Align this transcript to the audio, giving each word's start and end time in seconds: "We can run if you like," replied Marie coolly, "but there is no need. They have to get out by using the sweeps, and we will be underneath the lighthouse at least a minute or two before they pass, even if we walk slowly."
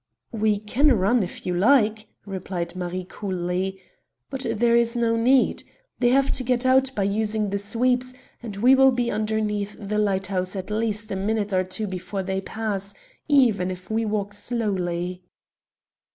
"We 0.33 0.57
can 0.57 0.91
run 0.97 1.21
if 1.21 1.45
you 1.45 1.53
like," 1.55 2.07
replied 2.25 2.75
Marie 2.75 3.05
coolly, 3.07 3.79
"but 4.31 4.47
there 4.49 4.75
is 4.75 4.95
no 4.95 5.15
need. 5.15 5.61
They 5.99 6.09
have 6.09 6.31
to 6.31 6.43
get 6.43 6.65
out 6.65 6.89
by 6.95 7.03
using 7.03 7.51
the 7.51 7.59
sweeps, 7.59 8.15
and 8.41 8.55
we 8.57 8.73
will 8.73 8.89
be 8.89 9.11
underneath 9.11 9.75
the 9.79 9.99
lighthouse 9.99 10.55
at 10.55 10.71
least 10.71 11.11
a 11.11 11.15
minute 11.15 11.53
or 11.53 11.63
two 11.63 11.85
before 11.85 12.23
they 12.23 12.41
pass, 12.41 12.95
even 13.27 13.69
if 13.69 13.91
we 13.91 14.03
walk 14.03 14.33
slowly." 14.33 15.21